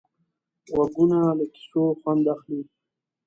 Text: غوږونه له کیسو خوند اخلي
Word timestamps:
غوږونه 0.73 1.17
له 1.37 1.45
کیسو 1.53 1.83
خوند 1.99 2.23
اخلي 2.33 2.61